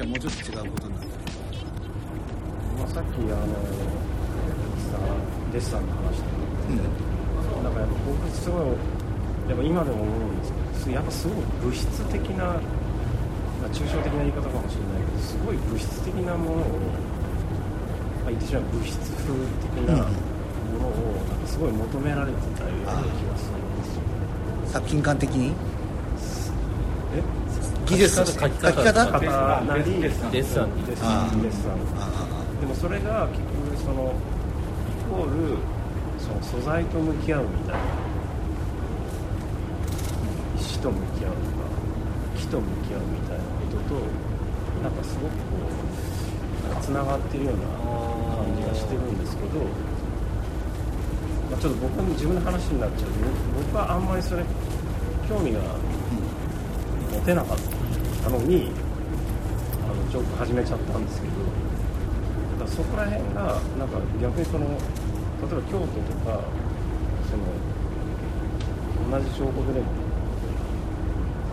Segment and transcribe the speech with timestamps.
[0.00, 1.08] はもうちょっと違うことになる。
[2.76, 3.56] まあ、さっきあの
[4.92, 5.00] さ
[5.52, 6.36] デッサンの話とか、
[6.68, 8.76] うん、なんかやっぱ僕すごい
[9.48, 10.52] やっぱ今でも思うんです
[10.84, 12.60] けどやっぱすごい物質的な、ま
[13.64, 16.76] あ、抽象的な言い方かもしれないけどすごい物質的なものを、
[18.20, 19.32] まあ、言ってしまえば物質風
[19.72, 20.12] 的なも
[20.76, 24.02] のをなんかすごい求められてたような気がするんですよ、
[24.66, 25.52] 作品感的に？
[25.52, 25.75] え
[27.86, 28.24] 技術。
[28.24, 28.46] 書き方。
[28.46, 35.56] 書き方なりデッサンデッサンデッサンデッサンあでもそれが結局そのイコール
[36.18, 37.80] その素材と向き合うみたいな。
[40.58, 41.66] 石と向き合うとか
[42.36, 44.00] 木と向き合うみたいなことと
[44.82, 45.40] なんかすごくこ
[46.80, 47.62] うつながってるような
[48.36, 49.60] 感じがしてるんですけど、
[51.50, 53.10] まあ、ちょっと僕の自分の話になっちゃう。
[53.10, 53.16] と
[53.62, 54.42] 僕はあんまりそれ
[55.28, 55.60] 興味が
[57.12, 57.75] 持てなかった
[58.28, 58.70] のに
[59.84, 61.34] あのジョーク始めちゃったんですけど
[62.58, 66.42] だからそこら辺がなんか逆にその例えば京都とか
[67.30, 67.46] その
[69.10, 69.86] 同じ彫刻でも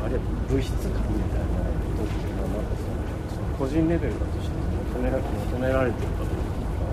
[0.03, 1.61] あるいは物質感みたいな
[1.93, 2.97] ことっていうのはなんかその
[3.29, 4.57] その個人レベルだとして
[4.93, 6.89] 求めら求められてるかどうかとか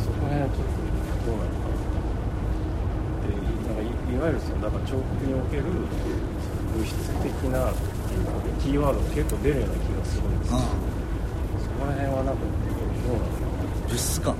[0.00, 0.80] そこら辺はちょっと
[1.28, 1.76] どうなのかな
[3.20, 3.36] って
[3.68, 5.68] なんかいいわゆるそのだから彫刻における
[6.72, 7.68] 物質的な
[8.62, 13.28] キーワードが結構出るような気がするんですけどあそこら辺はなんかどうなの
[13.88, 14.36] 物質感。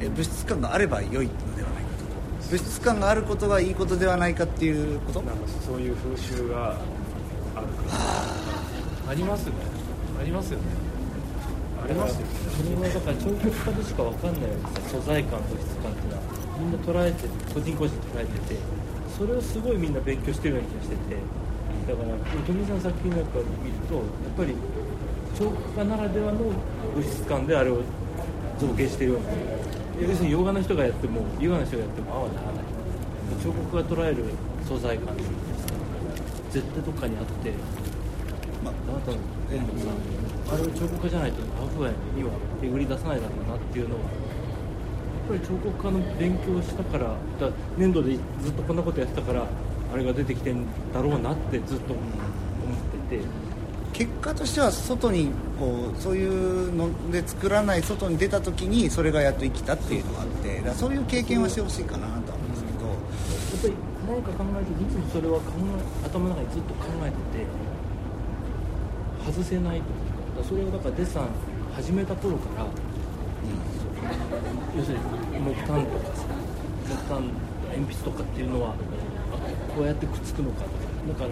[0.00, 2.50] え物質感があれば良いのではないかと。
[2.50, 5.22] 物質感があることがいいことではないかっていうこと？
[5.22, 6.76] なんかそういう風習が
[7.54, 7.94] あるか
[9.06, 9.10] ら。
[9.10, 9.52] ありますね。
[10.20, 10.64] ありますよね。
[11.84, 12.26] ありますよね。
[12.56, 14.42] それはだから彫刻家でしか分かんない
[14.88, 16.22] 素材感物質感っていうのは。
[16.58, 18.60] みんな捉えて個人個人捉えてて
[19.18, 21.16] それをすごいみんな勉強してるような気がしてて
[21.86, 24.04] だから富井さんの作品なんかを見るとやっ
[24.36, 24.54] ぱり
[25.36, 26.38] 彫刻家ならではの
[26.94, 27.82] 物質感であれを
[28.58, 29.26] 造形してるような
[30.08, 32.72] 要するに洋画の人がやってもヨガの人がやってもああはならない
[33.42, 34.24] 彫刻が捉える
[34.66, 35.34] 素材感っていうか
[36.50, 37.52] 絶対どっかにあって
[38.62, 39.18] まああなたの
[39.50, 42.30] 本もさ、あれを彫刻家じゃないとハーフウェイには
[42.62, 44.10] えぐり出さないだろうなっていうのはやっ
[45.28, 49.46] ぱり彫刻家の勉強をしたからだ粘土でずっとこんなことやってたから
[49.92, 53.24] あれが出てきてんだろうなってずっと思ってて。
[53.92, 55.28] 結果としては外に
[55.60, 62.88] こうそういうので作らない外に出た時にそれがやっと生きたっていうのがあってだそういう経験はしてほしいかなとは思うんですけど。
[62.88, 63.74] やっぱり
[64.08, 65.52] 何か考えていつもそれは考
[66.02, 67.46] え頭の中にずっと考えてて
[69.24, 71.28] 外せないというかだからそれをだからデッサン
[71.76, 72.66] 始めた頃から
[74.76, 75.04] 要するに
[75.38, 76.24] 木炭とかさ
[76.88, 77.22] 木炭
[77.70, 78.74] 鉛筆とかっていうのはあ
[79.74, 80.76] こうやってくっつくのかとか
[81.08, 81.30] だから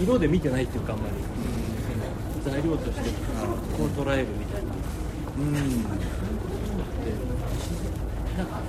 [0.00, 1.14] 色で見てないっていうかあんまり、
[2.50, 3.10] 材料として
[3.76, 4.72] こう捉えるみたいな。
[5.38, 5.52] うん。
[8.38, 8.60] なんか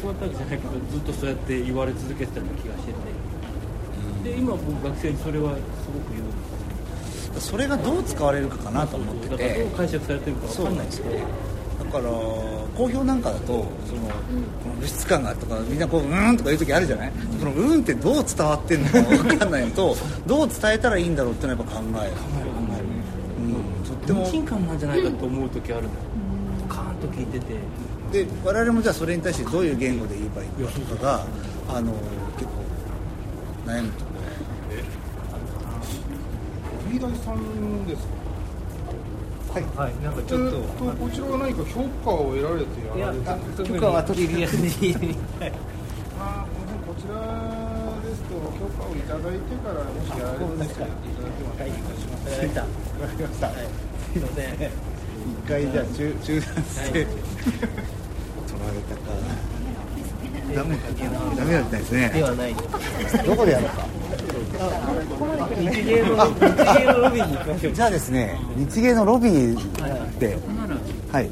[0.00, 4.30] 教わったわけじゃないけどずっとそうやって言われ続けてたような気がしてて。
[4.30, 5.60] で今僕学生にそれはす
[5.92, 6.22] ごく言う。
[6.22, 6.30] ん
[7.34, 11.24] ですそれがどう使われるかかなと思ってだからどてう解釈されてるかわかんないですけどだ
[11.90, 13.68] から好評なんかだとそのこ
[14.68, 17.12] の物質感がとかみんなこううーんとか言う時あるじゃない？
[17.38, 19.96] そのうーんってどう伝わってんのか分かんないのと
[20.26, 22.12] どう伝えたらいいんだろうっていうのはやっぱ考える
[23.44, 24.20] うんとっても。
[24.24, 25.88] 無賃感なんじゃないかと思う時あるの
[26.68, 27.54] カーンと聞いてて。
[28.12, 31.24] で我々もじゃあそれに対してどういう言語で言えばいいかとかが
[31.68, 31.92] あの
[32.36, 34.10] 結構悩むとこ
[36.90, 38.19] リーダーさんですか？
[39.50, 39.64] はい。
[39.76, 43.74] はい、なんかちえょっと、ーとこちらは何か評価を得られていややられてるんですか？
[43.74, 44.60] 許可は取りりやすい。
[46.20, 46.54] あー
[46.86, 47.18] こちら
[48.04, 51.10] ですと許可をいただいてからもしやられるんですいただけ
[51.42, 52.60] ますかはい、しました。
[52.60, 53.56] わかりました、はい、
[54.12, 54.22] すい。
[54.22, 54.54] ません。
[54.60, 57.10] 一回じゃあ中中断して、取
[58.60, 59.10] られたか
[60.54, 60.76] ダメ
[61.36, 62.54] ダメだったですでねはない。
[62.54, 63.86] どこでやるか
[64.60, 64.66] 日
[65.84, 66.34] 芸の、日
[66.78, 67.72] 芸のロビーに行きましょう。
[67.72, 70.38] じゃあですね日芸のロビーで。
[71.10, 71.30] はい。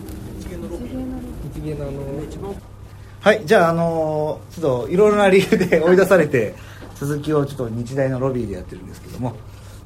[1.55, 2.01] 日芸のあの、
[3.21, 6.55] はいじゃああのーちょっといろいろな理由で追い出されて
[6.95, 9.37] 続きをちょっと日大のロビーでやってるんですけども。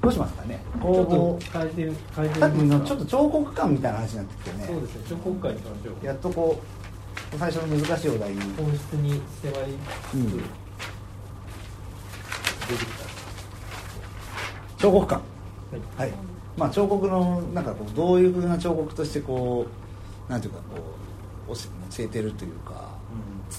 [0.00, 0.60] どうしますかね？
[0.80, 4.64] ちょっとこ変えて、変えてうさっきのちょっと彫刻感みたいな話になってきてね。
[4.66, 6.04] そうですね、彫刻会にしましょう。
[6.04, 6.60] やっとこ
[7.32, 8.40] う最初の難しいお題に。
[8.56, 9.78] 本質に迫り
[10.08, 10.26] つつ、うん。
[10.32, 10.44] 出て
[12.84, 13.11] きた。
[14.82, 15.22] 彫刻感
[15.96, 16.10] はい。
[16.10, 16.18] はい。
[16.56, 19.64] まあ彫刻のなんかこうどういうふうな彫刻としてこ
[20.28, 20.82] うなんていうかこ
[21.48, 22.88] う教えてるというか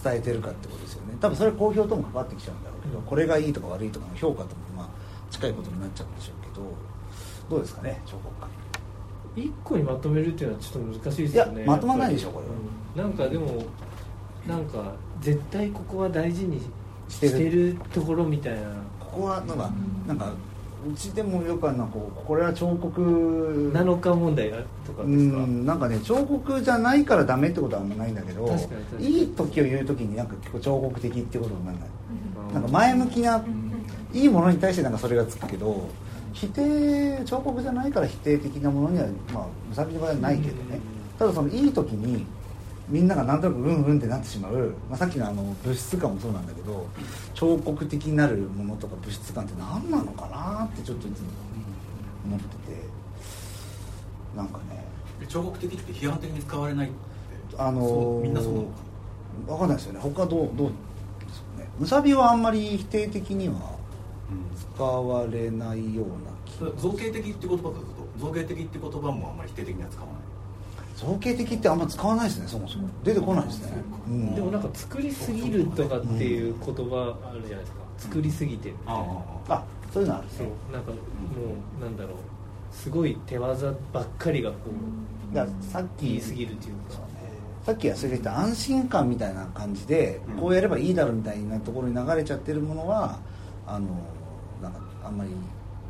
[0.04, 1.16] 伝えてるかってことですよね。
[1.22, 4.88] 多分それ好評とも関わってきちゃうんだろうけど、これがいいとか悪いとかの評価ともまあ
[5.32, 6.64] 近いことになっちゃうんでしょうけど
[7.50, 8.28] どうですかね彫刻
[9.36, 9.44] 家。
[9.44, 11.64] 一個にまとめるっていうのはちょっと難しいですよね。
[11.64, 13.08] いやまとまらないでしょこれは。
[13.08, 13.12] うん。
[13.12, 13.64] なんかでも
[14.46, 16.60] なんか絶対ここは大事に
[17.08, 18.62] してるところみたいな。
[19.00, 19.72] ここはなんか
[20.08, 20.34] なんか
[20.90, 25.38] うちでもよくあるのはこうこれは彫刻なのか問題がとかうですか？
[25.38, 28.48] んなんかね彫刻じゃないからダメってことはあんまないんだけど
[29.00, 31.90] いい時を言う時になんか結構彫刻的ってことにならない。
[32.48, 32.54] うん。
[32.54, 33.44] なんか前向きな
[34.14, 35.88] いいものに対してなんかそれがつくけど
[36.34, 40.80] 否定彫刻じゃないから否定的なものにはまあむさびの場合はないけどね。
[41.18, 42.26] ただそのいい時に
[42.90, 46.88] みんながなんとなくうんうんってなってしまう、まあ、さっきのあの物質感もそうなんだけど
[47.34, 51.28] 彫刻的になるものとか物質感って何なのかなってちょっといつも
[52.26, 52.94] 思ってて。
[54.36, 54.84] なんかね。
[55.28, 56.96] 彫刻的って批判的に使われないって
[57.58, 58.70] あのみんなそうなのか
[59.48, 60.00] 分かんないですよね。
[60.00, 60.72] 他どうどう
[61.26, 61.70] ですかね。
[61.80, 63.78] むさびはあんまり否定的には
[64.76, 66.14] 使われないような
[66.46, 67.84] 気な造形的って言葉だと。
[68.20, 70.23] 造形的って言葉もあんまり否定的には使わない
[71.04, 72.88] 造形的ってあんま使わないですねそもそも。
[73.04, 73.74] 出てこないですね、
[74.08, 74.36] うん。
[74.36, 77.78] でもなんか作りすぎるとかっていう言葉あるじゃないですか。
[77.98, 78.70] 作りすぎて。
[78.70, 79.54] るみたいなあ。
[79.56, 79.64] あ
[79.94, 80.28] そういうのある。
[80.38, 80.48] そう。
[80.72, 80.98] なんかも
[81.80, 82.16] うなんだろう。
[82.72, 84.58] すごい手技ばっかりがこ
[85.32, 87.02] うだからさっき言いすぎるというか。
[87.66, 90.36] さっき忘れてた安心感みたいな感じで、うん。
[90.38, 93.20] こうやればいいだろうみたいなところに流れちゃってるものは
[93.66, 93.88] あの
[94.62, 95.30] なんかあんまり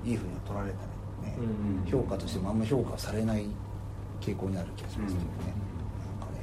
[0.10, 0.78] いいふうには取られた
[1.26, 1.38] りね、
[1.86, 1.92] うん。
[1.92, 3.48] 評価としてもあんまり評価されない
[4.24, 5.32] 傾向にある気がしますけどね、
[6.20, 6.40] なんかね。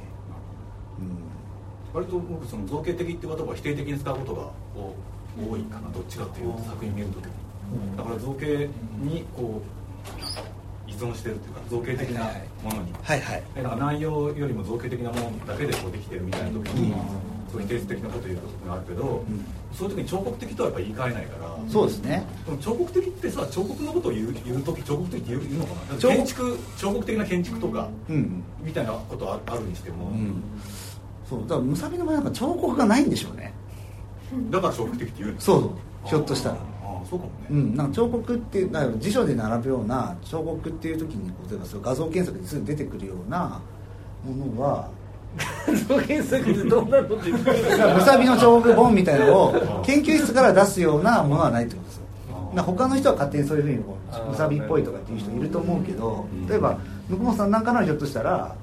[1.93, 4.51] 割と僕その造形的って言葉を否定的に使うことが
[5.49, 5.89] 多いかな。
[5.89, 7.31] どっちかっていうと作品見るときに。
[7.97, 8.69] だから造形
[8.99, 9.61] にこ
[10.87, 12.25] う依存してるっていうか造形的な
[12.63, 12.93] ものに。
[13.01, 16.93] はいはいえなんか内容よりも造形的なものだけでこうできてるみたいな時に、
[17.51, 19.45] そう的なこと言うことがあるけど、ん。
[19.73, 22.23] そういう時に彫刻的とはやっぱ言い換えないから、そうですね。
[22.45, 25.99] でも彫刻的ってさ彫刻のことを言う言う時彫刻的って言うのかな？
[25.99, 26.17] 彫刻。
[26.17, 30.41] 建築彫刻的な建築とかうんみたいなことああるにしても、うん。
[31.29, 31.41] そう。
[31.41, 33.53] だからむさびの場合なんか彫刻がないんでしょうね。
[34.49, 35.41] だから彫刻的って言うの？
[35.41, 35.61] そう。
[35.61, 35.71] そう
[36.05, 36.55] ひょっとしたら。
[36.55, 38.67] ああそうかもね、うん、なんか彫刻って
[38.99, 43.61] 辞書で並ぶような彫刻っていう時に例えばそう画像検索ですぐ出てくるような
[44.23, 44.89] ものは
[45.87, 47.39] 造検索でどんなのってむ
[48.01, 52.63] さびの彫刻本みたいなのを研究室から出すようなものはないってことですよ。
[52.63, 53.83] 他の人は勝手にそういうふうにう
[54.29, 56.47] むさびっぽいとかっていう人いると思うけどうん。
[56.47, 56.77] 例えば
[57.09, 58.53] 向本さんなんかのはひょっとしたら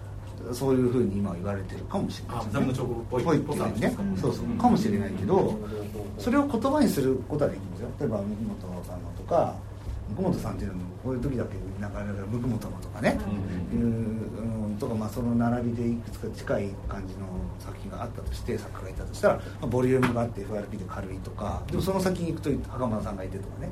[0.53, 2.37] そういうふうに今言われてるかもしれない。
[2.41, 3.39] あむさびの彫刻っぽい。
[3.39, 3.97] っていうね。
[4.21, 5.59] そうそうかもしれないけど
[6.19, 7.89] それを言葉にすることはできるんですよ。
[8.01, 8.25] 例えば向
[8.61, 9.55] 本さんのとか
[10.17, 13.19] 向本さんっていうのもこういう時だけなかなか向本のとかね、
[13.73, 17.27] うん、うんとかまあその並びでいくつか近い感じの
[17.59, 21.63] 作品があったとして作家がいたとしたら、まあボリュームがあって FRP で軽いとか。
[21.71, 23.71] でもその先に行くと袴田さんがいてとかね、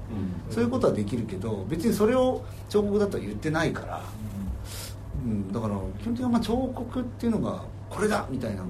[0.50, 4.02] そういうことはできるけど別にそれを彫刻だとは言ってないから、
[5.24, 8.64] うん、だから基本的にはまあ彫刻っていうのがこれだみたいな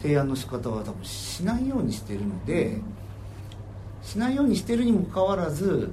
[0.00, 2.80] 提案の仕方は多分しないようにしてるので
[4.02, 5.92] しないようにしてるにもかかわらず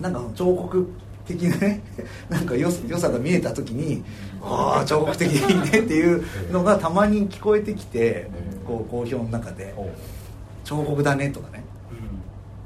[0.00, 0.88] なんか彫刻
[1.26, 1.82] 的なね
[2.28, 4.02] なんか良良さが見えた時に
[4.42, 8.30] 「ああ彫刻的でいいね」っていうのがたまに聞こえてきて
[8.66, 9.74] こう好評の中で
[10.64, 11.64] 「彫刻だね」とかね。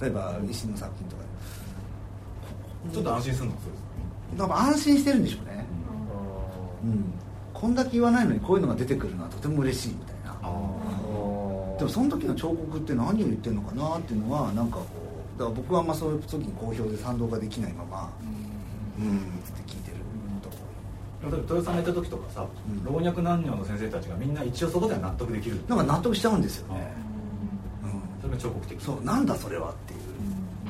[0.01, 1.23] 例えば石の作品とか。
[2.93, 3.53] ちょっと安心するの？
[3.53, 3.81] そうです。
[3.81, 3.83] ね
[4.39, 5.65] 多分安心してるんでしょうね。
[6.83, 7.05] うん。
[7.55, 10.33] こんだけ言わないのにこういうのが出てくるのはとても嬉しいみたいな。
[11.79, 15.02] でもその時の彫刻って何を言ってるのかなっていうのはなんかこう
[15.39, 18.13] だから僕はあんまそういう時に好評で賛同ができないまま
[18.99, 19.19] うん。
[19.19, 19.97] って聞いてる
[20.43, 20.57] とこ。
[21.23, 22.85] でも豊洲さんがいた時とかさ、うん。
[22.85, 25.61] 老若男女の先生たちがみんな一応そこでは納得できる。
[25.69, 26.93] なんか納得しちゃうんですよね、
[28.21, 28.79] それが彫刻的。
[28.79, 30.01] うん、そうなんだそれはっていう、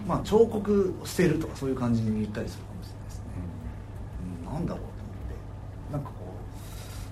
[0.06, 3.24] まあ彫刻を捨てるとかそういう感じに言ったりするかもしれないですね、
[4.46, 4.86] うん、なんだろうと思っ
[5.88, 5.92] て。
[5.92, 6.14] なんかこ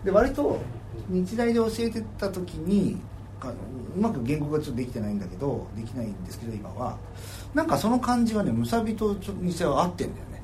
[0.02, 0.06] う。
[0.06, 0.60] で割と
[1.08, 3.00] 日大で教えてた時に
[3.40, 6.96] かうまく言語がちょっとできてないんだけどできないんですけど今は。
[7.54, 10.42] なんかその感じはねむさびとちょにしては合ってんだよね。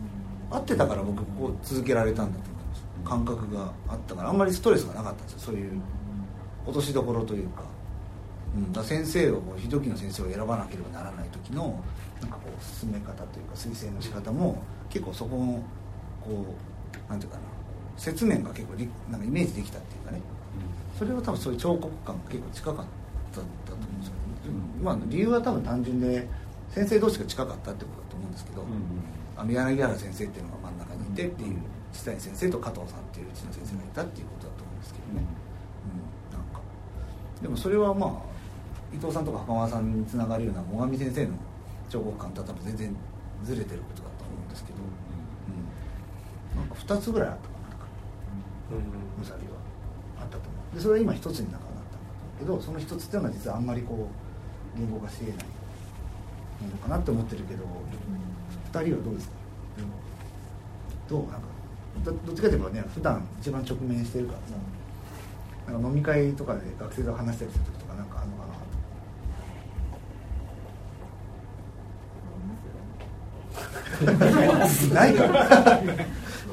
[0.51, 2.83] 合ってたから僕ここ続けられたんだと思います。
[3.05, 4.31] 感覚があったから。
[4.31, 5.39] あんまりストレスがなかったんですよ。
[5.39, 5.81] そういう
[6.67, 7.63] 落としどころというか,、
[8.57, 11.81] うん、だ先生を非常勤の先生を選ばなければならない時の
[12.21, 15.63] なんかこう進め方というか推薦の仕方も結構そこの
[16.25, 16.45] こ
[17.09, 17.43] うなんていうかな。
[17.97, 18.75] 説明が結構
[19.11, 20.21] なんかイメージできたっていうかね。
[20.99, 22.85] それは多分そういう彫刻感が結構近かっ
[23.33, 26.27] たんだと思うんですけど、まあ理由は多分単純で
[26.71, 28.65] 先生同士が近かったってことだと思うんですけど、
[29.37, 31.59] あの柳原先生っていうのが真ん中にいてっていう
[31.93, 35.25] 地谷先生と加藤さんっていううちの先生がいたっていうことだと思うんですけどね、
[36.33, 36.61] うん、なんか
[37.43, 38.11] でもそれはまあ
[38.95, 41.33] 伊藤さんとか袴田さんにつながるような最上先生の
[41.91, 42.97] 彫刻感とは多分全然
[43.45, 46.61] ずれてることだと思うんですけど、うん。
[46.61, 49.57] なんか2つぐらいあったかななんかむさびは。
[50.19, 52.07] あったと思うでそれは今一つになんかなったんだ
[52.39, 54.11] けどその一つっていうのは実はあんまりこ
[54.77, 57.65] う言語化しえないものかなって思ってるけど
[58.83, 59.35] 二人はどうですか？
[61.09, 61.23] どう？
[61.23, 61.39] なんか
[62.05, 64.39] どどっちかといえばね普段一番直面してるから
[65.71, 68.57] さなんか飲み会とかで学生と話したりする時とかなんかあるのかな？
[74.95, 75.27] ないか。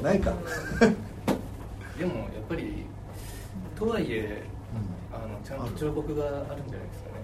[0.02, 0.32] ないか。
[1.98, 2.86] でもやっぱり
[3.76, 4.42] とはいえ
[5.12, 7.14] あのちゃんと彫刻があるんじゃないですかね。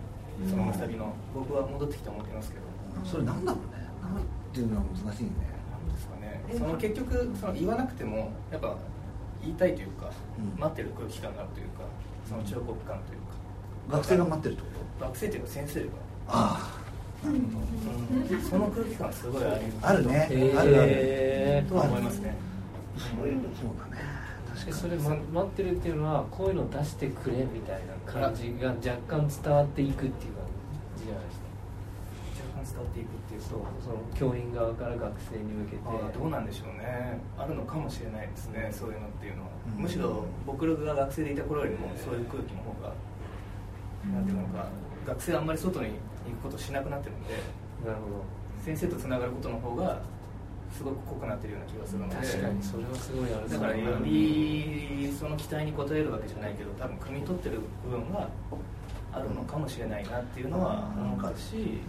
[0.49, 1.13] そのむさびの。
[1.35, 2.65] 僕は戻ってきて思ってますけど。
[3.05, 3.89] それなんだろうね。
[4.03, 5.31] なんていうのは難しいね。
[5.71, 6.43] なんですかね。
[6.57, 8.77] その結局その言わなくてもやっぱ
[9.43, 10.61] 言いたいというか、うん。
[10.61, 11.83] 待ってる空気感があるというか
[12.29, 13.41] その彫刻感というか。
[13.91, 14.69] 学生が待ってるってこ
[15.01, 15.91] 学生というか先生がと
[16.29, 16.81] あ
[17.25, 18.41] うん。
[18.43, 20.73] その空気感すごいありああるね、あるある。
[20.77, 22.35] へとは思いますね。
[22.97, 24.03] そういうそうだね。
[24.03, 24.10] 確
[24.65, 24.77] かに。
[24.77, 30.45] それ、ま、待ってるっていうのはこういうの出してくれみたいな感じが若干伝わっていくっていう感
[30.97, 31.47] じじゃないですか。
[32.55, 35.83] 若干伝わっていくっていうそうその教員側から学生に向けて。
[36.19, 37.21] どうなんでしょうね。
[37.39, 39.83] あるのかもしれないですねそういうのっていうのは、うん。
[39.83, 42.93] むしろ僕らが学生でいた頃よりもそういう空気の方が、
[44.13, 44.67] なんていうのか
[45.07, 45.89] 学生はあんまり外に
[46.29, 47.35] 行くことしなくなってるんで
[47.85, 48.25] なるほ
[48.65, 50.01] 先生とつながることの方が
[50.77, 52.15] すごく濃くなってるような気がするので。
[52.17, 58.29] ど確かにそれはすごいあるだからよりその期待に応えるわけじゃないけど多分汲み取ってる部分が
[59.13, 61.81] あるのかもしれないなっていうのは思うし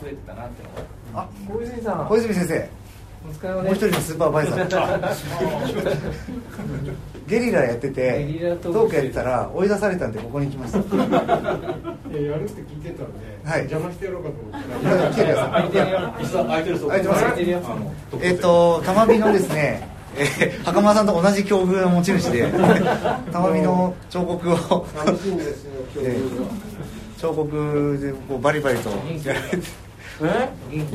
[0.00, 0.68] 増えてたなっていう
[1.12, 1.24] のは。
[1.24, 2.08] あ小泉さん。
[2.08, 2.68] 小泉先生。
[3.26, 4.68] お疲れ様もう一人のスーパーバイザー
[7.28, 8.24] ゲリラやってて
[8.62, 10.78] トークやってたら追い出されたんでここに来ました。
[10.80, 10.82] い
[12.14, 13.60] ややるって聞いてたんで、はい。
[13.60, 14.62] 邪魔してやろうかと思っ
[18.18, 18.26] て。
[18.26, 22.50] えっと玉美のですね、えー、袴田さんと同じ境遇の持ち主で
[23.30, 24.86] 玉美の彫刻を。
[27.18, 29.58] 彫刻でこうバリバリとやられて。
[30.22, 30.48] え？
[30.70, 30.86] 元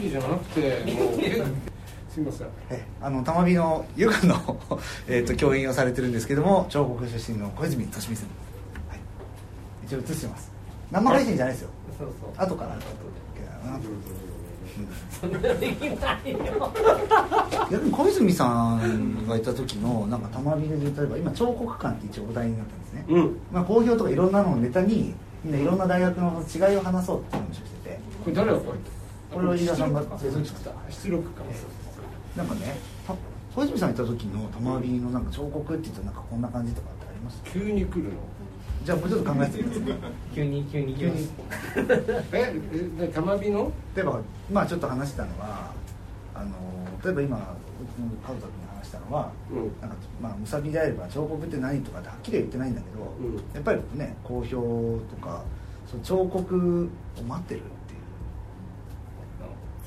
[0.00, 0.08] 気。
[0.08, 1.18] じゃなくてもう。
[1.20, 1.42] え
[2.16, 2.46] すいません。
[2.70, 4.58] えあの玉美のヨガの、
[5.06, 8.28] えー、と教員をされてるんですけども彫刻出身の小泉俊美さん、
[8.88, 9.00] はい、
[9.84, 10.50] 一応映してます。
[10.90, 11.68] 生配信じゃないですよ。
[11.98, 12.46] そうそう。
[12.46, 12.76] 後から。
[15.10, 16.72] そんなできないよ
[17.70, 23.36] 逆に小泉さんがいた時のなんか玉美で例えば今彫刻館って一応お題になったんですね、うん。
[23.52, 28.00] まあ、講評とかいろんなのをネタにみんないろんな大学の違いを話そうっていう話をしてて。
[28.24, 29.34] これ誰が書いた？
[29.34, 31.42] これは飯田さんが出力か出力か
[32.36, 32.76] なんかね
[33.06, 33.14] た
[33.54, 37.42] 小泉さんいた時の玉美のなんか彫刻って言うとなんかこんな感じとかってあります？
[37.44, 38.10] 急に来るの？
[38.84, 41.28] じゃあもうちょっと考えてみてください急に急に急に。
[42.32, 42.54] え
[43.00, 43.72] え玉火の？
[43.96, 44.20] 例えば
[44.52, 45.72] まあちょっと話したのは
[46.34, 46.52] あの
[47.02, 49.80] 例えば今うちの家族に話したのは、うん。
[49.80, 53.36] なんかまあむさびであれば彫刻って何とかってはっきりは言ってないんだけど、うん。
[53.54, 55.42] やっぱりね好評とか
[55.90, 57.62] その彫刻を待ってる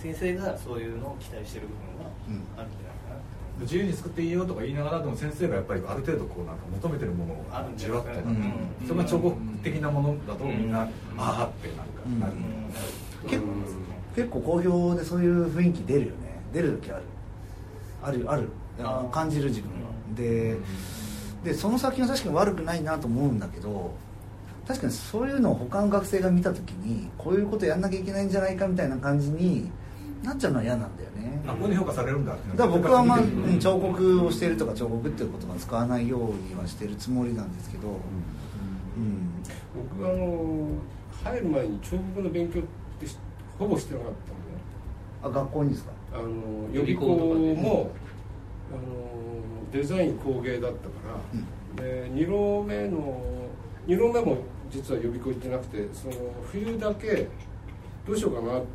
[0.02, 3.64] 先生がそういうのを期待してる部分はうんあるんじゃないかなって。
[3.64, 8.40] 自由に作っていいよとか言いながらでも先生がやっぱりある程度こうなんか求めてるものをあるんじじわっと、ゃないかなう
[8.84, 8.88] ん。
[8.88, 12.34] それが彫刻的なものだとみんな、うんああってなんかうんなる、
[13.28, 13.48] 結構
[14.16, 16.42] 結構好評でそういう雰囲気出るよね。
[16.54, 17.04] 出る時ある。
[18.02, 18.50] あるある。
[19.12, 19.90] 感じる自分は。
[20.16, 20.58] で
[21.44, 23.94] でその先は確かに悪くないなと思うんだけど
[24.68, 29.70] 確かにそういうのを他の学生が見た時にこういうことやんなきゃいけないんじゃないかみたいな感じに
[30.24, 31.42] なっちゃうのは嫌なんだよね。
[31.48, 37.92] あここに評価されるんだってだから僕はまあ、ううんん彫刻をしているとか彫刻っていう言葉を使わないようにはしてるつもりなんですけど、う
[39.00, 39.44] ん。
[39.98, 40.68] 僕あの
[41.24, 42.64] 入る前に彫刻の勉強っ
[43.00, 43.18] てし
[43.58, 45.38] ほぼしてなかったんで。
[45.38, 45.92] あ学校にですか？
[46.14, 46.24] あの
[46.74, 47.06] 予備校
[47.62, 47.92] も
[48.72, 50.94] あのデザイン工芸だったか
[51.78, 53.22] ら、で2浪目の
[53.88, 54.38] 2浪目も
[54.72, 56.14] 実は予備校行ってなくてその
[56.52, 57.28] 冬だけ
[58.10, 58.68] どうしようかなって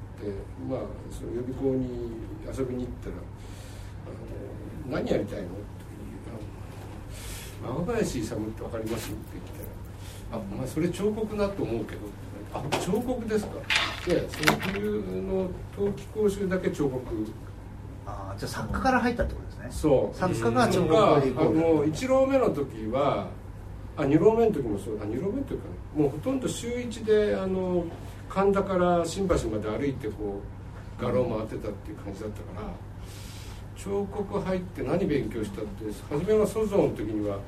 [0.71, 2.13] まあその予備校に
[2.57, 3.17] 遊びに行ったら
[4.07, 5.55] 「あの何やりたいの?」って
[7.65, 9.45] あの「若林勇って分かります?」って言っ
[10.31, 12.01] たら「あまあそれ彫刻だと思うけど」
[12.55, 13.55] あ彫刻ですか?」
[14.07, 17.03] いやその冬の冬季講習だけ彫刻
[18.07, 23.27] ああじゃあ作家から入ったってことですねそう作家が彫刻とかあでいこうの1浪目の時は
[23.97, 25.65] あ2浪目の時もそうあ2浪目の時か
[25.97, 27.85] なもうほとんど週1であの
[28.35, 30.41] 神田から新橋まで歩いてこ
[30.99, 32.69] う画廊回ってたっていう感じだったから
[33.77, 37.39] 彫刻入って何勉強したって初めはソゾーの時には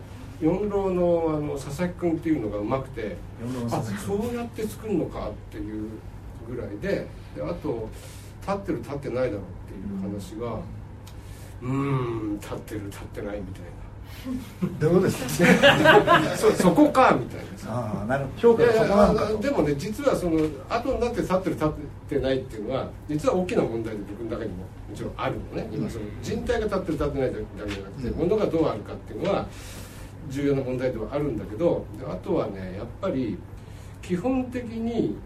[0.40, 3.16] 四郎のあの佐々木君っていうのがうまくて
[3.68, 5.90] あそうやって作るのかっていう
[6.48, 7.88] ぐらいでであと
[8.42, 10.60] 立ってる立ってないだろうっていう話が、
[11.62, 13.62] うーん立ってる立ってないみたい
[14.80, 15.74] どういうことですか？
[16.20, 17.58] な そそこかみたいな。
[17.58, 18.54] さああなるほど。
[18.54, 21.68] 評価がそいやいやこなのかとでもね実はその後になって立ってる立っ
[22.08, 25.68] てないっていうのは実は大きな問題で僕の中にももちろんあるのね。
[25.72, 27.44] 今その人体が立ってる立ってないだけ
[27.74, 29.46] じゃなくて物がどうあるかっていうのは
[30.28, 33.38] 重要な問題ではあるんだけどあとはねやっぱり
[34.02, 35.16] 基本的に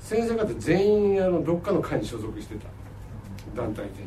[0.00, 2.66] 先生方全員あのどっかの会に所属してた。
[3.56, 4.06] 団体的に。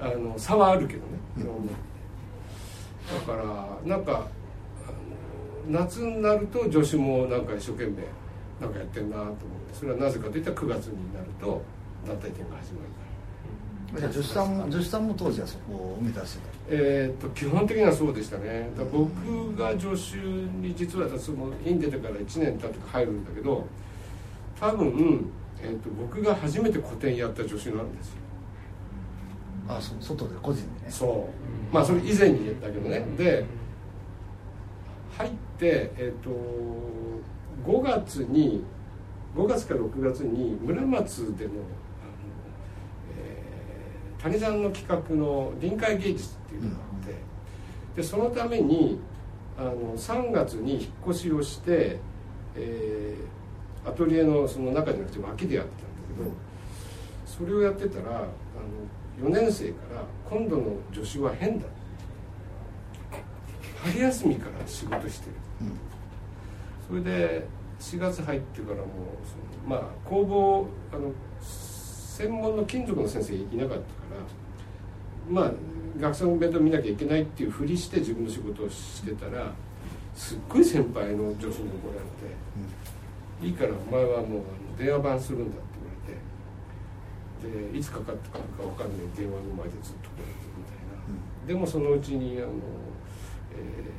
[0.00, 1.04] あの差はあるけどね
[1.38, 1.72] いろんな
[3.12, 4.26] だからなんか
[5.68, 7.96] 夏になると助手もなんか一生懸命
[8.60, 9.38] なんかやってんなと思って
[9.74, 11.62] それはなぜかといったら9月になると
[12.06, 18.70] 団体展が始まるじゃあ女子さんも女子さんも当時はそこを目指してえーっと基本的にはそうでしたね。
[18.90, 23.66] 僕が助手に実はその院出てから1年経って入るんだけど
[24.58, 25.30] 多分、
[25.62, 28.14] えーっと僕が初めて個展やった助手なんですよ。
[28.22, 28.23] た
[29.68, 30.90] あそ外で個人でね。
[30.90, 31.28] そ
[31.72, 31.74] う。
[31.74, 33.06] まあそれ以前にだけどね。
[33.16, 33.44] で
[35.16, 36.30] 入ってえっ、と
[37.66, 38.64] 5月に
[39.36, 41.52] 5月から6月に村松での、
[43.18, 47.14] えー谷さんの企画の臨海芸術っていうのがあって、
[47.96, 48.98] でそのために
[49.58, 51.98] あの3月に引っ越しをして、
[52.56, 53.34] えー
[53.86, 56.30] アトリエのその中じゃなくて脇でやってたんだけど
[57.26, 58.26] それをやってたらあの
[59.20, 61.66] 4年生から今度の助手は変だ。
[63.84, 65.32] 春休みから仕事してる。
[66.88, 67.46] それで
[67.80, 68.86] 4月入ってからもう
[69.24, 73.78] そのまあ工房あの専門の金属の先生いなかったか
[75.36, 75.52] らまあ
[76.00, 79.52] 学生の弁当見なきゃいけないっていうふりして自分の仕事をしてたら
[80.14, 82.34] すっごい先輩の助手に怒られて
[83.46, 84.42] 「いいからお前はもう
[84.78, 86.18] 電話番するんだ」って言われてで
[87.74, 92.48] いつかかってくるか分かんない電話の前でずっとこうやってるみたいな、でもそのうちにあの、
[93.52, 93.94] えー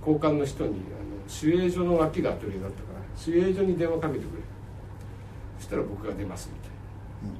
[0.00, 4.42] 交換の人にあの守衛所の脇がアトリエだったから守衛所に電話かけてくれ。
[5.58, 6.70] そしたら僕が出ますみたい
[7.34, 7.38] な、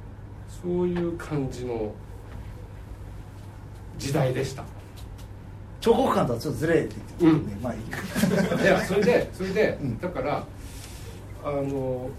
[0.77, 1.94] そういう感じの
[3.97, 4.64] 時代でした。
[5.81, 7.62] 彫刻館とはちょっとずれていってるね、うん。
[7.62, 7.99] まあいいか。
[8.61, 9.99] いやそれでそれで、うん。
[10.01, 10.44] だから
[11.44, 12.11] あの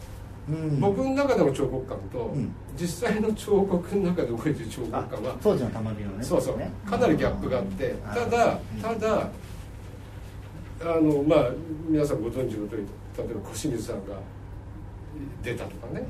[0.49, 0.79] うん。
[0.79, 6.57] 僕の中での彫刻館と、うん実際の彫刻の中で覚えてる彫刻あ館は当時の玉美のねそうそう。
[6.57, 6.71] ね。
[6.85, 9.29] かなりギャップがあってあただうんただ
[10.81, 11.49] あのまあ
[11.89, 12.83] 皆さんご存知の通り
[13.17, 14.15] 例えば小清水さんが
[15.43, 16.03] 出たとかね、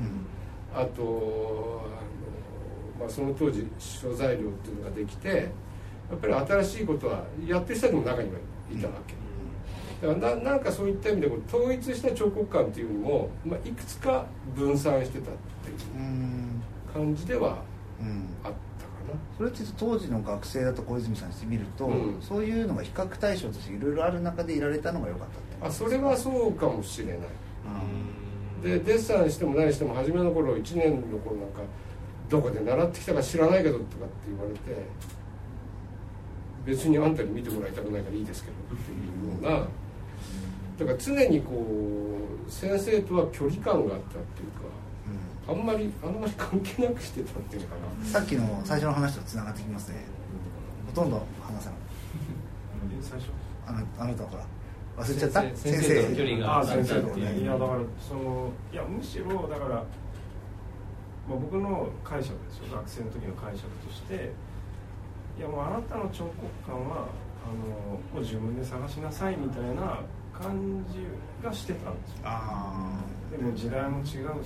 [0.72, 8.38] あとあの、まあ、その当時諸材料っていうのができてやっぱり新しいことはやってる人も中には
[8.72, 15.76] いたわけ、だからななんかそういった意味でこう統一した彫刻館っていうよりも、まあ、いくつか分散してたっていう。
[15.96, 16.59] うん
[16.92, 17.62] 感じでは
[18.00, 18.28] うん。
[18.44, 18.54] あったか
[19.12, 19.18] な。
[19.36, 22.20] それって当時の学生だと小泉さんにしてみると、うん。
[22.20, 25.66] そういうのが比較対象としていろいろある中でいられたのが良かったって。
[25.66, 27.16] あそれはそうかもしれない。
[27.16, 28.62] うん。
[28.62, 31.60] でデッサンしても何しても初めの頃1年の頃なんか
[32.28, 34.82] どこで習ってきたか知らないけどとかって言われて
[36.64, 39.66] 別にあんたに見てもらいたくないからいいですけどっていうような。
[40.78, 41.66] だから常にこ
[42.46, 44.60] う先生とは距離感があったっていうか
[45.48, 48.06] あんまりあんまり関係なくしてたっていうのかな。
[48.06, 50.04] さっきの最初の話とつながってきますね。
[50.94, 51.78] ほとんど話さない。
[53.02, 53.30] 最初？
[53.66, 54.44] あのあなたほら。
[54.96, 55.40] 忘れちゃった？
[55.40, 56.02] 先生先生。
[56.04, 57.40] との距離がああ先生とね。
[57.40, 59.84] いやだからそのいやむしろだから、まあ、
[61.28, 62.76] 僕の解釈ですよ。
[62.76, 64.32] 学生の時の解釈として。
[65.38, 66.34] いやもうあなたの彫刻
[66.66, 67.06] 館は
[67.42, 70.00] あのもう自分で探しなさいみたいな
[70.38, 71.06] 感じ
[71.42, 72.18] がしてたんですよ。
[72.24, 73.00] あ
[73.30, 74.42] でも時代も違うし、まあ、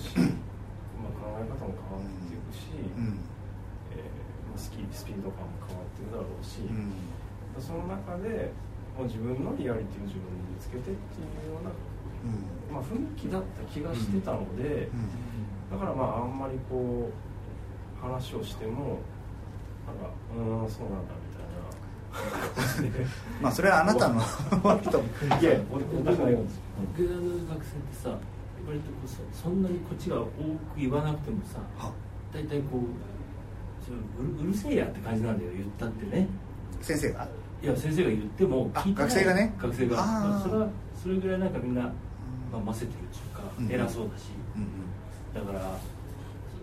[1.24, 3.24] 考え方も変わっていくし、あうん。
[3.96, 6.92] えーまあスキスピード感も変わってるだろうし、うん。
[7.58, 8.52] その中で
[8.96, 12.44] もう自分のリアリティを自分に見つけてっていうような、うん。
[12.68, 14.88] まあ、雰囲気だった気がしてたので、
[15.72, 19.00] だからまああんまりこう話をしても
[19.86, 23.00] なんかうーんそうなんだみたいな
[23.42, 24.20] まあそれはあなたの
[25.40, 28.16] いや僕の学生ってさ
[28.66, 30.30] 割とこうそそんなにこっちが多く
[30.76, 31.92] 言わなくてもさは
[32.32, 36.26] 大体こううるうるせえやって感じなんだよ言ったってね。
[36.80, 37.28] 先生が？
[37.62, 39.54] いや先生が言ってもあ聞いて学生がね？
[39.58, 39.96] 学生が。
[39.96, 40.68] まあそれは
[41.02, 41.90] それぐらいなんかみんな、ま
[42.54, 44.30] あ、ませてるっていうか、うん偉そうだし。
[44.56, 44.66] うん
[45.34, 45.78] だから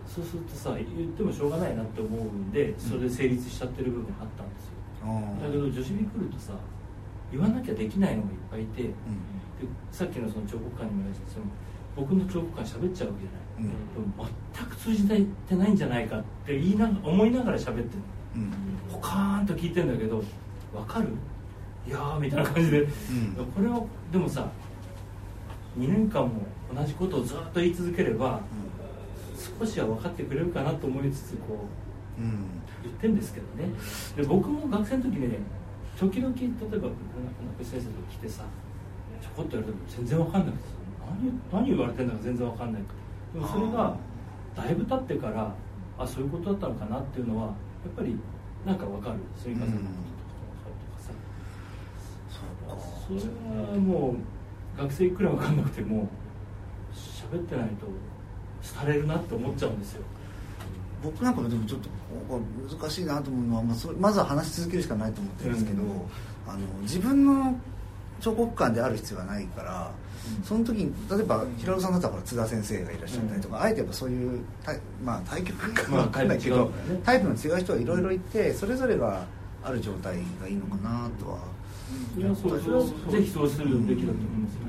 [0.08, 5.08] そそうするとさ言ってもしょうがないなって思うんでそれで成立しちゃってる部分があったんですよ。
[5.08, 6.52] うんだけど女子に来るとさ
[7.32, 8.90] 言わなきゃできないのがいっぱいいて、で
[9.90, 11.46] さっきのその彫刻館にも言われたその
[11.96, 14.12] 僕の彫刻館喋っちゃうわけじゃない、うん。
[14.56, 17.86] 全く通じてないんじゃないかって言いなが思いながら喋ってる。
[18.36, 18.52] うん。
[18.92, 20.22] ポカーンと聞いてんだけど
[20.72, 21.08] 分かる？
[21.86, 22.86] いやーみたいな感じで、ん。
[23.54, 24.48] これをでもさ
[25.78, 26.30] 2年間も
[26.74, 28.40] 同じことをずっと言い続ければ、
[29.60, 31.66] 少しは分かってくれるかなと思いつつこ
[32.18, 32.46] ううん。
[32.82, 33.68] 言ってんですけどね。
[34.16, 35.38] で僕も学生の時ね
[35.98, 36.92] 時々例えば中
[37.60, 38.44] 井先生と来てさ
[39.20, 40.74] ちょこっとやると全然分かんなくてさ
[41.52, 42.82] 何何言われてんだか全然分かんない。
[43.34, 43.96] でもそれが
[44.54, 45.54] だいぶ経ってから
[45.98, 47.52] あそういうことだったのかなっていうのはや
[47.88, 48.18] っぱり
[48.66, 49.16] なんか分かる。
[49.36, 51.12] 杉川さんのこととか分かるとかさ、
[53.08, 53.20] それ
[53.72, 54.16] はも
[54.76, 56.08] う学生いくら分かんなくても
[56.94, 57.86] 喋ってないと
[58.78, 60.02] 廃れるなって思っちゃうんですよ。
[61.02, 61.88] 僕なんかもでもちょっと
[62.78, 65.88] 難しいなと思うのは、まあ、それまずは話し続けるしかないと思ってるんですけど、うん。
[66.46, 67.58] あの自分の
[68.22, 69.90] 彫刻館である必要がないから、
[70.44, 76.70] その時に例えば平野さんだったら津田先生がいらっしゃったりとか、あえてやっぱそういう対,、まあ、対局か まあわかんないけど、
[77.04, 77.40] タイプ違うんだよね。
[77.44, 79.26] タイプの違う人がいろいろいてそれぞれが
[79.64, 81.38] ある状態がいいのかなとは。
[82.16, 84.60] いやそれはぜひそうするべきだと思いますよ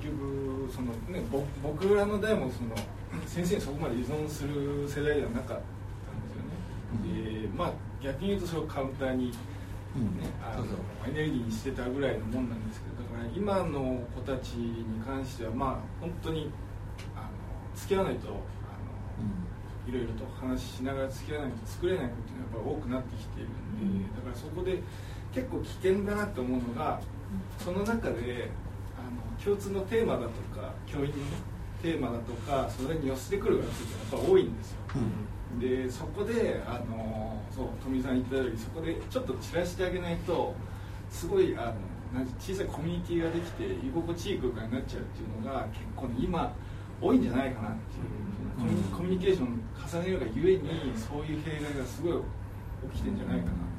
[0.00, 2.76] 結局その、ね、ぼ僕らの代もその
[3.26, 5.58] 先生にそこまで依存する世代ではなかったん
[6.20, 9.32] ですよね、でまあ逆に言うとそれをカウンターに、
[11.06, 16.50] エネルギーにしてたぐらいのもんなんですけどだから今の子たちに関してはまあ本当に
[17.14, 17.28] あの
[17.76, 18.36] 付き合わないとあの
[19.86, 24.82] いろいろと話ししながら付き合わないと作れないことがやっぱ多くなってきているんで、だからそこで
[25.34, 27.00] 結構危険だなと思うのが
[27.58, 28.50] その中で
[28.96, 31.12] あの共通のテーマだとか教員の
[31.82, 34.78] テーマだとかそれに寄せてくる学生ってやっぱ多いんですよ、
[35.60, 40.54] でそこであのそう富井さん言ったようにそこでちょっと散らしてあげないと
[41.10, 41.74] すごいあ
[42.14, 46.54] の小さいコミュニティができて居心地いい空間になっちゃうっていうのが結構ね今
[47.00, 48.22] 多いんじゃないかなっていう、
[48.58, 52.12] コミュコミュニケーション重ねるがゆえにそういう弊害がすごい
[52.92, 53.71] 起きてんじゃないかな。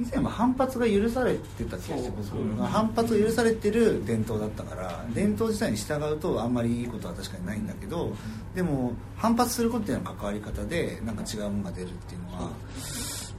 [0.00, 2.44] 以前は反発が許されてた気がしてそう。
[2.48, 8.12] 僕は反発が許されてる伝統だったから伝統自体に従うとあんまりいいことは確かにないんだけど
[8.54, 12.50] でも反発することっていうのは関わり方でなんか違うものが出るっていうのは。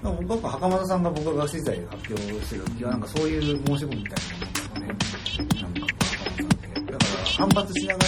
[0.01, 4.13] まあ僕は袴田さんが僕が学生時代に発表してる時はなんかそういう申し込みみたい
[4.79, 6.91] なものがねなんか袴田さんって。
[6.91, 8.07] だから反発しながら